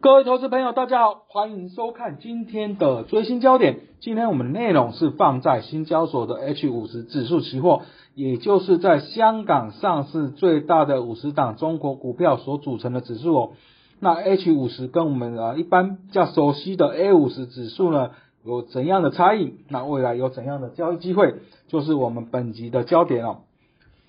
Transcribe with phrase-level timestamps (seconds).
[0.00, 3.80] 各位投资朋友，大家好，欢迎收看今天的最新焦点。
[3.98, 7.82] 今天我们的内容是放在新交所的 H 五十指数期货，
[8.14, 13.50] 也就是在香港上市最大的五十档中国股票所组成的指数哦。
[13.98, 18.10] 那 H 五十跟我们啊一般比较熟悉的 A 五十指数呢，
[18.44, 19.54] 有怎样的差异？
[19.68, 21.34] 那未来有怎样的交易机会？
[21.66, 23.38] 就是我们本集的焦点哦。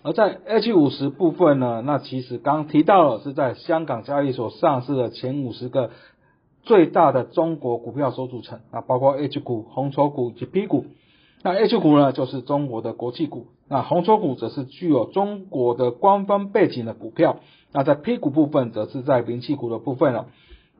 [0.02, 5.91] 而在 H 五十部分呢，那其实刚提到了是在香港交易所上市的前五十个
[6.63, 10.85] 最大的中国股票所组成啊，包括 H 股、红筹股以及 P 股。
[11.43, 17.38] 那 H 股呢，就是中国的国际股；那红筹股则是具有中国的官方背景的股票。
[17.71, 20.27] 那在 P 股部分，则是在民企股的部分了。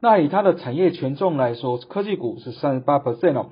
[0.01, 3.47] 那以它的产业权重来说，科技股是三十八 percent 哦，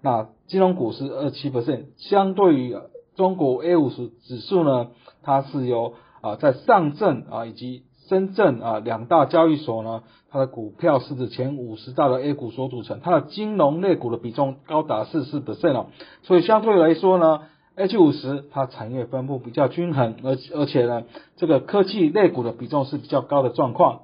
[0.00, 2.76] 那金融股是二七 percent，相对于
[3.16, 4.88] 中国 A 五十指数呢，
[5.22, 15.86] 它是由啊在上证啊以及深圳啊两大交易所呢，它的股票市值前五十大的 A 股所组成，它的金融类股的比重高达四十 percent 哦，
[16.22, 17.42] 所以相对来说呢
[17.76, 21.04] ，H 五十它产业分布比较均衡，而而且呢，
[21.36, 24.02] 这个科技类股的比重是比较高的状况。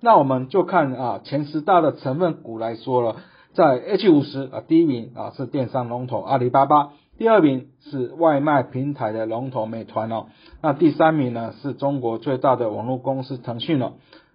[0.00, 3.16] 那我们就看啊前十大的成分股来说了，
[3.52, 6.92] 在 H 五十啊第一名啊是电商龙头阿里巴巴。
[7.16, 10.26] 第二名是外卖平台的龙头美团哦，
[10.60, 13.92] 那第三名呢是中国最大的网络公司腾讯哦，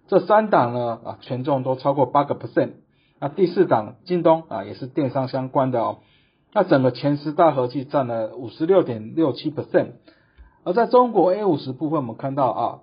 [0.08, 2.70] 这三档呢啊权重都超过八个 percent，
[3.18, 5.98] 那第四档京东啊也是电商相关的哦，
[6.54, 9.92] 那整个前十大合计占了五十六点六七 percent，
[10.64, 12.78] 而在中国 A 五十部分我们看到啊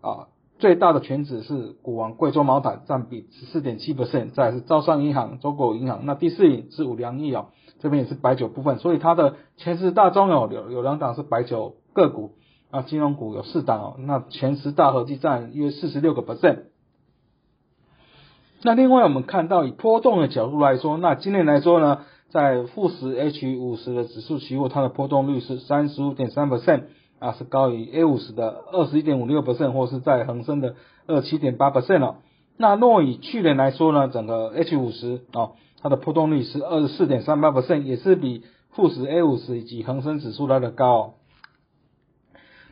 [0.00, 0.28] 啊。
[0.58, 7.46] 最大的权值是股王贵州茅台，占比十四点七 percent，再是招商银行、中国银行，那第四名是五粮液哦，
[7.78, 12.32] 这边也是白酒部分，所以它的前十大中有有有两档是白酒个股，
[12.72, 16.64] 啊，金融股有四档哦，那前十大合计占约四十六个 percent。
[18.64, 26.82] 那另外我们看到以波动的角度来说，那今年来说呢，在富时 H 五十的指数期货，它的波动率是三十五点三 percent。
[27.18, 30.74] 啊，是高于 A 五十的二十一点五六 percent，或是在恒生的
[31.06, 32.16] 二七点八 percent 哦。
[32.56, 41.14] 那若以去年来说呢，整个 H 五十啊，它的波动率是二十四点三八 percent，也是比富时 A 五十以及恒生指数来的高。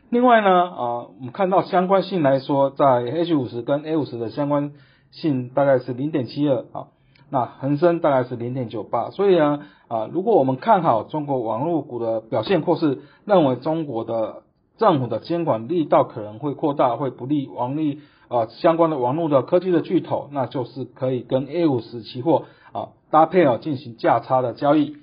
[0.09, 4.73] 另外呢，啊，我们看到相关性来说，在 H 五十跟 A 五十的相关
[5.11, 6.87] 性大概是零点七二啊。
[7.29, 14.43] 那恒生大概是零点九八，所以呢，啊，如果我们看好中国网络股的表现，或是认为中国的
[14.77, 17.99] 政府的监管力道可能会扩大，会不利网力
[18.29, 24.97] 啊相关的网络的科技的巨头，那就是可以跟 A 五十期货啊搭配啊进行价差的交易。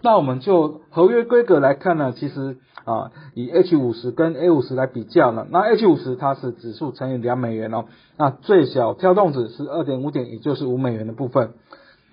[0.00, 2.58] 那我们就合约规格来看呢，其实。
[2.84, 7.84] 啊，以 H 五十跟 A 五十来比较呢，那 H 五十它是指数乘以两美元哦，
[8.16, 11.50] 那最小跳动值是二点五点，也就是五美元的部分。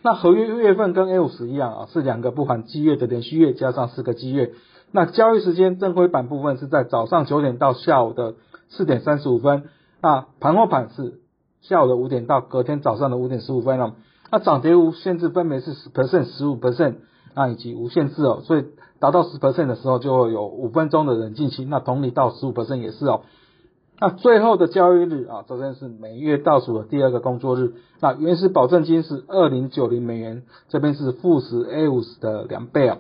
[0.02, 4.52] 那合约月份跟 A 五十一样啊，是两个不含季月的连续月加上四个季月。
[4.92, 8.36] 那交易时间正规版部分是在早上九点到下午的
[8.68, 9.70] 四点三十五分，
[10.02, 11.22] 那盘后盘是
[11.62, 13.94] 下午的五点到隔天早上的五点十五分哦。
[14.30, 16.96] 那涨跌无限制分别是十 percent、十五 percent。
[17.36, 18.66] 那以及无限制哦，所以
[19.00, 23.22] 达到十 percent 的时候就会有五分钟的冷静期，那同理到十五 percent 也是哦。
[24.00, 27.74] 那最后的交易日啊，这边是每月倒数的第二个工作日。
[28.02, 32.98] 那原始保证金是二零九零美元，这边是负十 A 五十的两倍啊。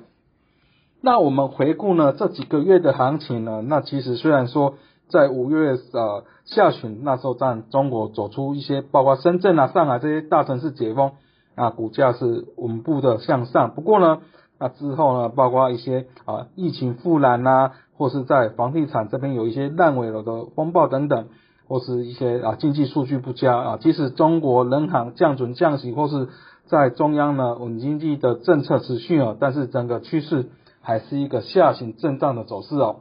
[1.01, 4.75] 那我们回顾呢这几个月的行情呢，那其实虽然说
[5.09, 11.12] 在五月呃下旬那时候，在中国走出一些，包括深圳啊、上海这些大城市解封。
[11.56, 14.20] 啊，股价是稳步的向上，不过呢，
[14.60, 21.28] 那之后呢，包括一些啊疫情复燃呐，或是在房地产这边有一些烂尾楼的风暴等等，
[21.68, 26.28] 或是一些啊经济数据不佳啊，即使中国人行降准降息，或是
[26.68, 30.50] 在中央呢稳经济的政策持续哦，但是整个趋势
[30.81, 32.98] 还是一个下行震荡的走势哦。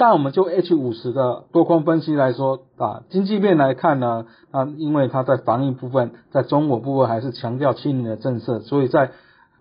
[0.00, 9.10] 但我们就 H 五十的多空分析来说啊，经济面来看呢，啊，因为它在防疫部分，在中国部分还是强调清零的政策，所以在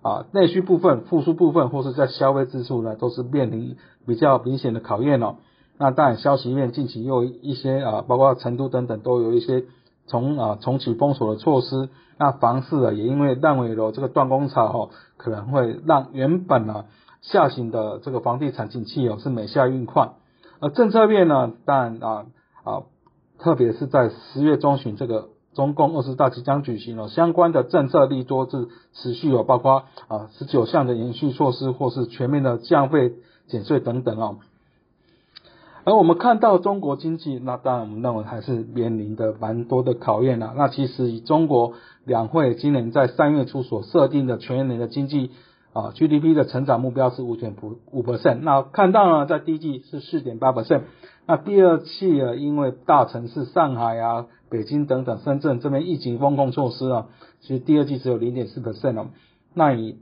[0.01, 3.75] 啊内需部分、复苏部分或是在消费支出呢，都是面临
[4.07, 5.35] 比较明显的考验哦。
[5.77, 9.65] 那当然消息面近期又一些啊，包括成都等等都有一些
[10.07, 11.89] 重啊重启封锁的措施。
[12.17, 16.85] 那房市啊，也因为烂尾楼这个断供潮哦，可能会让原本呢
[17.21, 20.11] 下行的这个房地产景气哦是每下运快。
[20.59, 22.25] 而政策面呢，但啊
[22.63, 22.83] 啊，
[23.39, 33.13] 特别是在十月中旬，这个中共二十大即将举行了，相关的政策利多是持续有，包括啊十九项的延续措施，或是全面的降费
[33.47, 34.37] 减税等等哦。
[35.85, 40.53] 而我们看到中国经济，那当然我们认为还是面临的蛮多的考验了。
[40.55, 41.73] 那其实以中国
[42.05, 45.31] 两会今年在三月初所设定的全年的经济
[45.73, 50.81] 啊 GDP 的成长目标是五点五五 percent，那看到呢在第一季是四点八 percent，
[51.25, 57.07] 那第二季啊因为大城市上海啊、北京等等、深圳这边疫情风控措施啊，
[57.41, 59.07] 其实第二季只有零点四 percent 哦。
[59.53, 59.97] 那以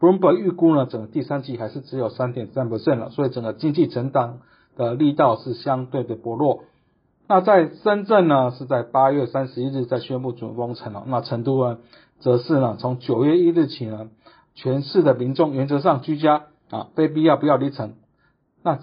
[0.00, 4.40] Bloomberg 预估呢，整个第三季还是只有三点三 percent 了，所以整个经济成长。
[4.76, 6.64] 的力道是相对的薄弱。
[7.28, 11.04] 那在深圳呢，是在八月三十一日在宣布准封城了。
[11.06, 11.78] 那成都呢，
[12.18, 14.08] 则是呢，从九月一日起呢，
[14.54, 17.94] 全市的民众原则上居家啊，非必要不要离城。
[18.62, 18.78] 那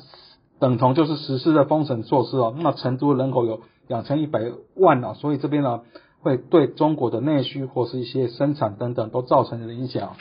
[0.59, 2.53] 等同就是实施的封城措施哦。
[2.57, 5.81] 那成都人口有两千一百万啊，所以这边呢，
[6.21, 10.11] 会对中国的内需或是一些生产等等都造成了影响。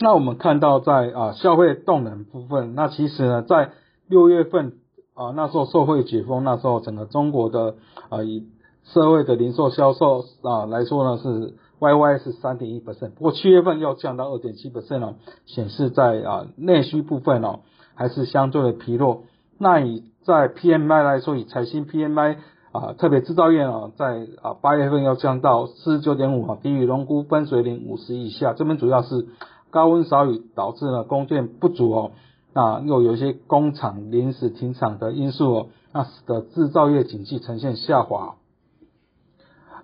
[0.00, 3.70] 那我们看到在啊消费动能部分，那其实呢在
[4.08, 4.78] 六月份
[5.14, 7.76] 啊那时候社会解封，那时候整个中国的
[8.08, 8.48] 啊以
[8.82, 15.14] 社会的零售销售啊来说呢是 Y Y 是三点一 percent，不过七月份要降到二点七 percent 哦，
[15.46, 17.60] 显示在啊内需部分哦
[17.94, 19.24] 还是相对的疲弱。
[19.58, 22.38] 那以在 P M I 来说，以财新 P M I
[22.72, 29.26] 啊特别制造业啊在啊八月份要降到四十九点五啊，低于龙估分水岭五十以下，这边主要是。
[29.70, 32.12] 高温少雨导致了供电不足哦，
[32.52, 38.36] 那又有一些工厂临时停产的因素哦，那使得制造业景气呈现下滑。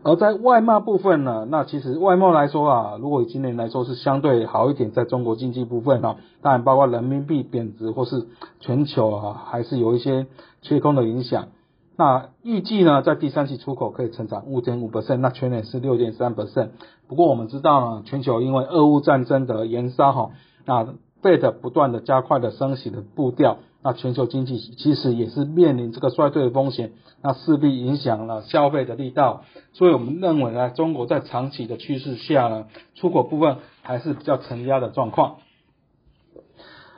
[0.02, 8.26] 而在外贸部分呢，那其实外贸来说啊，如果以今年来说是相对好一点，在中国经济部分哦，当然包括人民币贬值或是
[8.60, 10.26] 全球啊还是有一些
[10.62, 11.48] 缺空的影响。
[11.96, 16.70] 那预计呢，在第三季出口可以成长五点五 percent，那全年是六点三 percent。
[17.06, 20.30] 不过我们知道呢，全球因为俄乌战争的延烧哈，
[20.64, 26.92] 那 Fed 不断的加快的升息的步调，那全球经济其实也是面临这个衰退的风险，
[27.22, 29.44] 那势必影响了消费的力道。
[29.72, 35.36] 所以我们认为呢，中国在长期的趋势下呢，出口部分还是比较承压的状况。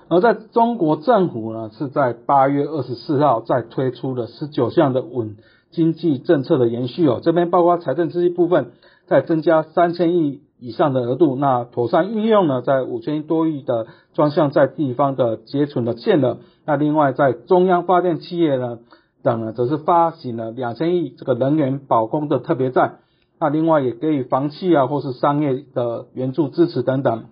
[0.08, 5.36] 而在中国政府呢，是在八月二十四号再推出了十九项的稳
[5.70, 8.72] 经济政策的延续哦，这边包括财政刺激部分
[9.06, 18.78] 再增加三千亿以上的额度，那妥善运用呢，在五千多亿的专项在地方的结存的建了，那另外在中央发电企业呢
[19.24, 22.98] 等呢，则是发行了两千亿这个能源保供的特别债，
[23.40, 27.24] 那另外也给予房企啊或是商业的援助支持等等。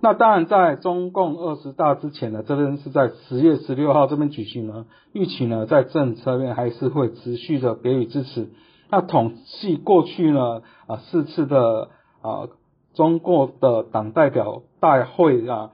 [0.00, 8.48] 那当然，在中共二十大之前呢，这边是在十月十六号这边举行呢，预期呢在政策面还是会持续的给予支持。
[8.92, 11.88] 那统计过去呢啊四次的
[12.20, 12.48] 啊
[12.94, 15.72] 中国的党代表大会啊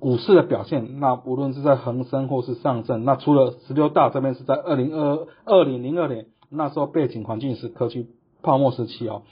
[0.00, 8.08] 股市的表现，那无论是在恒生或是上证，那除了十六大这边是在二零二二零零二年那时候背景环境是科技
[8.42, 9.22] 泡沫时期哦。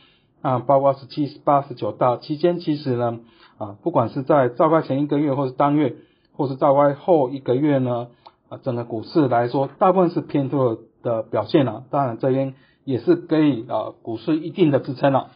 [0.42, 3.20] 啊，包括十七、十八、十九大期间，其实呢，
[3.58, 5.94] 啊，不管是在召开前一个月，或是当月，
[6.36, 8.08] 或是召开后一个月呢，
[8.48, 11.84] 啊，整个股市来说，大部分是偏多的的表现了。
[11.90, 12.54] 当然，这边
[12.84, 15.30] 也是给啊股市一定的支撑了。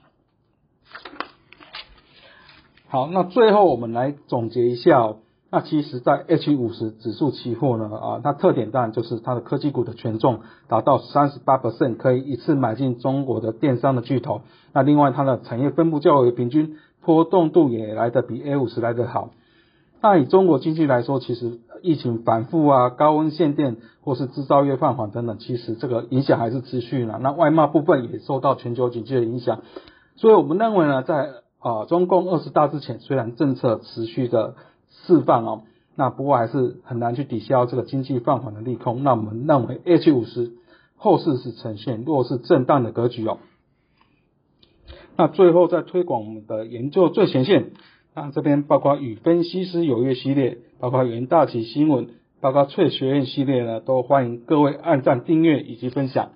[2.89, 5.01] 好，那最后我们来总结一下。
[5.01, 5.19] 哦
[5.49, 14.43] 那其实，在 H 五十指数期货呢，啊，它特点当然就是它的科技股的权重达到三十八 percent，可以一次买进中国的电商的巨头。
[14.73, 19.31] 那另外，它的产业分布较为平均，波动度也来的比 A 五十来得好。
[20.01, 27.19] 那以中国经济来说，其实疫情反复啊，高温限电或是制造业放缓等等，其实这个影响还是持续了。
[27.23, 29.63] 那外贸部分也受到全球经济的影响。
[30.17, 34.55] 所以我们认为呢，在啊中共二十大之前，虽然政策持续的。
[35.05, 35.63] 释放哦，
[35.95, 39.05] 那不过还是很难去抵消这个经济放缓的利空。
[39.05, 40.53] 那我们认为 H 五十
[40.97, 43.39] 后市是呈现弱势震荡的格局哦。
[45.17, 47.73] 那最后再推广我们的研究最前线，
[48.17, 52.09] 那这边包括与分析师有约系列，包括元大旗新闻，
[52.41, 56.33] 包括翠学院系列呢，都欢迎各位按赞、订阅以及分享。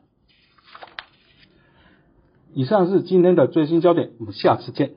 [2.52, 4.90] 以上是今天的最新焦点，我们下次见。